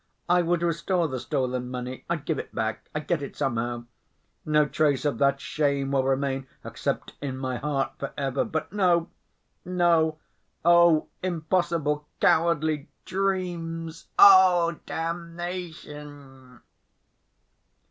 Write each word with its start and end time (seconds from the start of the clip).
I 0.27 0.41
would 0.41 0.63
restore 0.63 1.07
the 1.07 1.19
stolen 1.19 1.69
money. 1.69 2.05
I'd 2.09 2.25
give 2.25 2.39
it 2.39 2.55
back; 2.55 2.89
I'd 2.95 3.05
get 3.05 3.21
it 3.21 3.35
somehow.... 3.35 3.83
No 4.47 4.65
trace 4.65 5.05
of 5.05 5.19
that 5.19 5.39
shame 5.39 5.91
will 5.91 6.03
remain 6.03 6.47
except 6.65 7.13
in 7.21 7.37
my 7.37 7.57
heart 7.57 7.93
for 7.99 8.11
ever! 8.17 8.43
But 8.43 8.73
no, 8.73 9.11
no; 9.63 10.17
oh, 10.65 11.07
impossible 11.21 12.07
cowardly 12.19 12.87
dreams! 13.05 14.07
Oh, 14.17 14.79
damnation!" 14.87 16.61